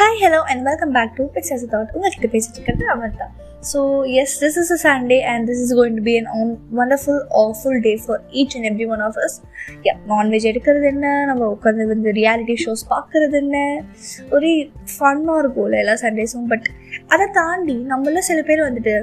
[0.00, 2.84] Hi hello and welcome back to bits yes thought உங்கள்கிட்ட பேசிட்டு இருக்கிறது
[3.18, 3.32] தான்
[3.62, 7.22] so yes this is a Sunday and this is going to be an one wonderful
[7.30, 9.36] awful day for each and every one of us
[9.82, 11.24] ya non veg எடுக்கிறது என்ன?
[11.24, 13.82] நம்ம உட்காந்து வந்து reality shows பார்க்குறது என்ன?
[14.30, 16.68] ஒரே ஃபன்னாக இருக்கும்ல எல்லா சண்டேஸும் பட்
[17.08, 18.94] அதை தாண்டி நம்மள சில பேர் வந்துட்டு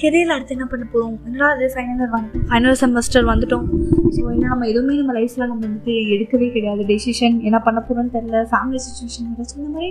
[0.00, 3.66] கெரியரில் அடுத்து என்ன பண்ண போகிறோம் என்னடா அது ஃபைனல் வந்து ஃபைனல் செமஸ்டர் வந்துட்டோம்.
[4.16, 6.82] ஸோ என்ன நம்ம எதுவுமே நம்ம லைஃப்பில் நம்ம வந்துட்டு எடுக்கவே கிடையாது.
[6.90, 9.90] டெசிஷன் என்ன பண்ண போகிறோம்னு தெரில ஃபேமிலி சுச்சுவேஷன் ஏதாச்சும் இந்த மாதிரி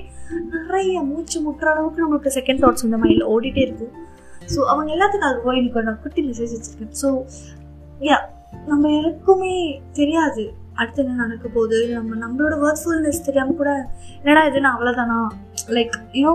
[0.55, 3.93] நிறைய மூச்சு முட்டுற அளவுக்கு நம்மளுக்கு செகண்ட் தாட்ஸ் இந்த மைண்டில் ஓடிட்டே இருக்கும்
[4.53, 6.93] ஸோ அவங்க எல்லாத்துக்கும் அதுவாக எனக்கு நான் குட்டி மெசேஜ் வச்சுருக்கேன்.
[7.01, 7.09] ஸோ
[8.09, 8.19] யா
[8.71, 9.55] நம்ம யாருக்குமே
[9.99, 10.45] தெரியாது.
[10.79, 11.79] அடுத்து என்ன நடக்க போகுது?
[11.97, 13.71] நம்ம நம்மளோட ஒர்க்ஃபுல்னஸ் தெரியாமல் கூட
[14.21, 15.19] என்னடா இது நான் அவ்வளோதானா
[15.77, 16.33] like you know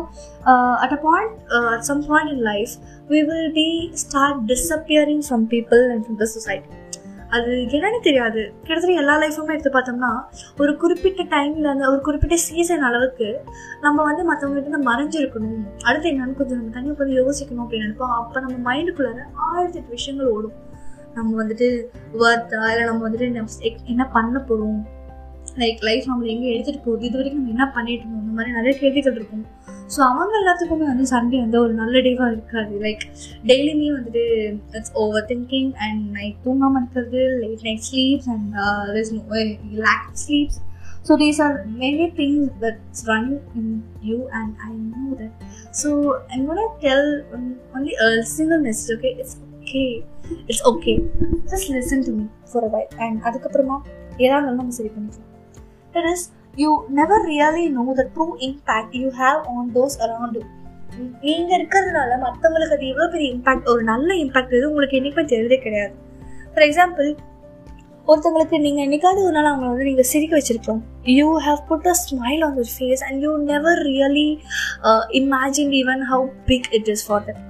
[0.83, 1.35] at a point
[1.75, 2.75] at some point in life
[3.15, 3.69] we will be
[4.05, 6.79] start disappearing from people and from the society
[7.37, 8.41] அது என்னன்னு தெரியாது.
[8.67, 10.09] கிட்டத்தட்ட எல்லா லைஃப்புமே எடுத்து பார்த்தோம்னா
[10.63, 13.29] ஒரு குறிப்பிட்ட டைமில் அந்த ஒரு குறிப்பிட்ட சீசன் அளவுக்கு
[13.85, 15.61] நம்ம வந்து மற்றவங்ககிட்ட நம்ம மறைஞ்சிருக்கணும்.
[15.89, 18.17] அடுத்து என்னன்னு கொஞ்சம் நம்ம தனியாக கொஞ்சம் யோசிக்கணும் அப்படின்னு நினைப்போம்.
[18.21, 20.57] அப்போ நம்ம மைண்டுக்குள்ளார ஆயிரத்தி எட்டு விஷயங்கள் ஓடும்.
[21.15, 23.29] நம்ம வந்துட்டு ஒர்த்தா இல்லை நம்ம வந்துட்டு
[23.85, 24.81] என்ன பண்ண போகிறோம்
[25.59, 27.07] லைக் லைஃப் நம்மளை எங்கே எடுத்துகிட்டு போகுது?
[27.07, 28.23] இது வரைக்கும் நம்ம என்ன பண்ணிட்டு இருந்தோம்?
[28.23, 29.45] இந்த மாதிரி நிறைய கேள்விகள் இருக்கும்.
[29.95, 32.75] ஸோ அவங்க எல்லாத்துக்குமே வந்து சண்டே வந்து ஒரு நல்ல டேவாக இருக்காது.
[32.81, 33.05] லைக்
[33.47, 34.25] டெய்லியுமே வந்துட்டு
[34.73, 38.55] it's over thinking and night தூங்காமல் இருக்கிறது late night sleeps and
[39.87, 40.61] lack sleeps
[41.09, 45.37] so these are many things that's running in you and I know that
[45.83, 45.91] so
[46.29, 46.39] I
[46.81, 47.25] tell
[47.75, 49.37] only single message okay it's
[49.71, 49.83] okay
[50.47, 50.93] it's okay
[51.51, 53.77] just listen to me for a while and அதுக்கப்புறமா
[54.17, 55.29] ஏதாவது நம்ம சரி பண்ணிக்கலாம்.
[55.95, 56.25] That is
[56.57, 62.17] you never really know the true impact you have on those around you நீங்கள் இருக்கிறதுனால
[62.25, 65.95] மற்றவங்களுக்கு அது எவ்வளோ பெரிய இம்பாக்ட் ஒரு நல்ல இம்பாக்ட் இது உங்களுக்கு என்றைக்குமே தெரியுதே கிடையாது.
[66.53, 67.09] ஃபார் எக்ஸாம்பிள்
[68.11, 70.81] ஒருத்தவங்களுக்கு நீங்கள் என்னைக்காவது ஒரு நாள் அவங்கள வந்து நீங்கள் சிரிக்க வச்சுருக்கோம்
[71.19, 74.29] you have put a smile on your face and you never really
[75.21, 77.43] imagine even how big it is for that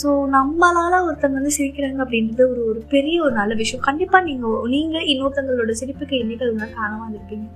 [0.00, 3.84] so நம்மளால் ஒருத்தவங்க வந்து சிரிக்கிறாங்க அப்படின்றது ஒரு ஒரு பெரிய ஒரு நல்ல விஷயம்.
[3.88, 7.46] கண்டிப்பாக நீங்கள் நீங்கள் இன்னொருத்தவங்களோட சிரிப்புக்கு என்னைக்கு ஒரு நாள் காணாமல் இருப்பீங்க.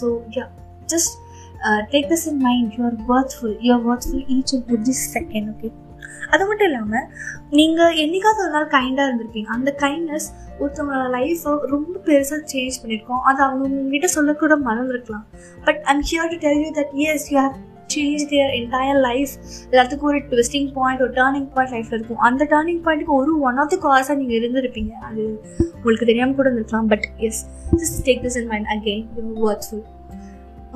[0.00, 0.44] So ya
[0.92, 1.14] just
[1.92, 5.70] take this in mind you are worthful you are worthful each and every second okay
[6.32, 7.06] அது மட்டும் இல்லாமல்
[7.58, 9.50] நீங்கள் என்னைக்காவது ஒரு நாள் கைண்டாக இருந்திருப்பீங்க.
[9.58, 10.28] அந்த கைண்ட்னஸ்
[10.60, 15.28] ஒருத்தவங்களோட லைஃப்பை ரொம்ப பெருசாக சேஞ்ச் பண்ணியிருக்கோம் அது அவங்க உங்ககிட்ட சொல்லக்கூட மறந்துருக்கலாம்.
[15.68, 17.56] But I'm here to tell you that yes you have
[17.94, 19.32] change their entire life
[19.70, 22.22] எல்லாத்துக்கும் ஒரு ட்விஸ்டிங் பாயிண்ட் ஒரு டேர்னிங் பாயிண்ட் லைஃப்பில் இருக்கும்.
[22.28, 24.92] அந்த டேர்னிங் பாயிண்ட்டுக்கு ஒரு ஒன் ஆஃப் த காஸாக நீங்கள் இருந்திருப்பீங்க.
[25.08, 25.24] அது
[25.76, 26.88] உங்களுக்கு தெரியாமல் கூட இருந்திருக்கலாம்.
[26.94, 27.42] But yes
[27.80, 29.84] just take this in mind again you worthful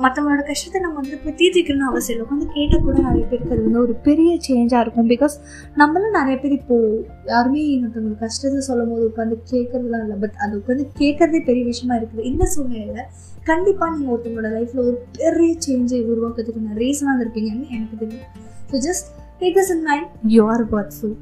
[0.03, 2.25] மற்றவங்களோட கஷ்டத்தை நம்ம வந்து இப்போ தீர்த்திக்கணும்னு அவசியம் இல்லை.
[2.25, 5.09] உட்காந்து கேட்டால் கூட நிறைய பேருக்கு அது வந்து ஒரு பெரிய சேஞ்சாக இருக்கும்.
[5.13, 5.35] பிகாஸ்
[5.81, 6.89] நம்மளும் நிறைய பேர் இப்போது
[7.31, 10.17] யாருமே இன்னொருத்தவங்க கஷ்டத்தை சொல்லும் போது உட்காந்து கேட்கறதுலாம் இல்லை.
[10.23, 12.27] பட் அது உட்காந்து கேட்கறதே பெரிய விஷயமா இருக்குது.
[12.31, 13.09] இந்த சூழ்நிலையில்
[13.49, 18.29] கண்டிப்பாக நீங்கள் ஒருத்தவங்களோட லைஃப்பில் ஒரு பெரிய சேஞ்சை உருவாக்குறதுக்கு ரீசனாக இருப்பீங்கன்னு எனக்கு தெரியும்.
[18.71, 19.09] So just
[19.41, 21.15] take this in mind you are worthful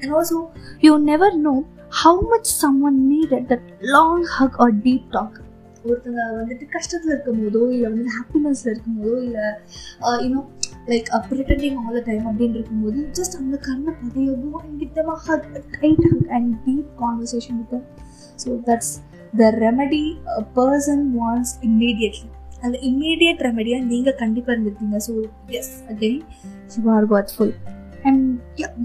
[0.00, 0.38] and also
[0.86, 1.56] you never know
[2.02, 2.50] how much
[2.88, 5.38] someone need that long hug or deep talk
[5.84, 9.46] ஒருத்தங்க வந்துட்டு கஷ்டத்தில் இருக்கும் போதோ இல்லை வந்து ஹாப்பினஸில் இருக்கும் போதோ இல்லை
[10.24, 10.42] you know
[10.88, 14.84] like pretending all the time uh, அப்படின்னு இருக்கும்போது ஜஸ்ட் அந்த கண்ணை பதியவும் and
[15.26, 17.84] hug tight hug and deep conversation with
[18.38, 18.92] so that's
[19.32, 20.04] the remedy
[20.56, 22.28] person wants immediately
[22.62, 25.14] அந்த இம்மீடியட் ரெமடியாக நீங்கள் கண்டிப்பாக இருந்திருக்கீங்க so
[25.58, 26.22] yes again
[26.76, 27.52] you are watchful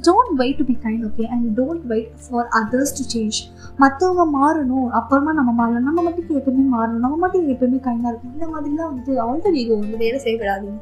[0.08, 3.38] don't wait to be kind okay and don't wait for others to change
[3.80, 5.88] மற்றவங்க மாறணும் அப்புறமா நம்ம மாறணும்.
[5.90, 7.04] நம்ம மட்டும் எப்பவுமே மாறணும்.
[7.06, 10.80] நம்ம மட்டும் எப்பவுமே கைண்டாக இருக்கும் இந்த மாதிரிலாம் வந்துட்டு ஆல்ரெடி ஈகோ வந்து வேலை செய்யப்படாதீங்க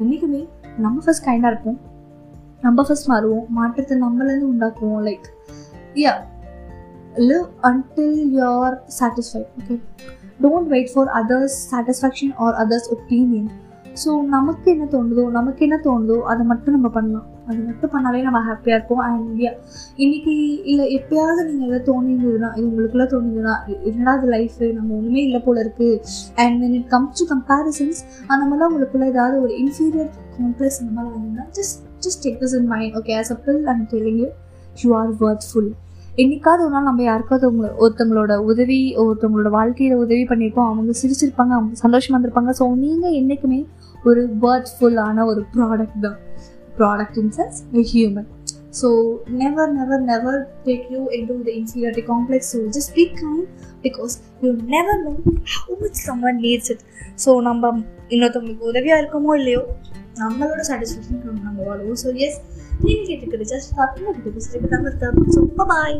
[0.00, 1.78] என்றைக்குமே நம்ம ஃபர்ஸ்ட் கைண்டாக இருப்போம்.
[2.62, 3.46] நம்ம ஃபர்ஸ்ட் மாறுவோம்.
[3.48, 5.26] மாற்றத்தை நம்மளேருந்து உண்டாக்குவோம் like
[6.04, 6.14] ya
[7.28, 9.76] live until you're satisfied okay
[10.42, 13.48] don't wait for others satisfaction or others opinion
[14.02, 17.26] so நமக்கு என்ன தோணுதோ நமக்கு என்ன தோணுதோ அதை மட்டும் நம்ம பண்ணலாம்.
[17.48, 19.02] அது மட்டும் பண்ணாலே நம்ம ஹாப்பியாக இருப்போம்.
[19.06, 19.42] அண்ட்
[20.04, 20.34] இன்னைக்கு
[20.72, 23.54] இல்லை எப்பயாவது நீங்கள் எதாவது தோணிருந்ததுன்னா இது உங்களுக்குலாம் தோணுதுன்னா
[23.90, 26.00] என்னடா அது லைஃபு நம்ம ஒன்றுமே இல்லை போல இருக்குது
[26.44, 28.00] and when it comes to comparisons
[28.30, 32.70] அந்த மாதிரிலாம் உங்களுக்குள்ள ஏதாவது ஒரு இன்ஃபீரியர் காம்ப்ளெக்ஸ் அந்த மாதிரி வந்தீங்கன்னா just just take this in
[32.74, 34.28] mind okay as a bill and telling you
[34.84, 35.70] you are worthful
[36.22, 37.46] என்னைக்காவது ஒரு நாள் நம்ம யாருக்காவது
[37.82, 42.52] ஒருத்தவங்களோட உதவி ஒருத்தவங்களோட வாழ்க்கையில் உதவி பண்ணியிருப்போம் அவங்க சிரிச்சிருப்பாங்க அவங்க சந்தோஷமாக இருந்திருப்பாங்க.
[42.60, 43.60] ஸோ நீங்கள் என்றைக்குமே
[44.04, 46.18] ஒரு ஒர்த்ஃபுல்லான ஒரு ப்ராடக்ட் தான்.
[46.78, 47.58] Product in sense
[47.92, 48.28] human
[48.80, 48.88] so
[49.42, 53.46] never never never take you in to the inferiority complex so just be kind
[53.84, 55.12] because you never know
[55.54, 56.84] how much someone needs it
[57.24, 57.72] so நம்ம
[58.08, 59.62] இன்னொருத்தவங்களுக்கு உதவியாக இருக்கோமோ இல்லையோ
[60.18, 62.38] நம்மளோட சாட்டிஸ்ஃபேக்ஷன் நம்ம வாழ்வோம் so S
[62.82, 64.12] நீங்கள் கேட்டுக்கிட்டு ஜஸ்ட் பார்த்து
[65.34, 65.98] ஸோ பாய்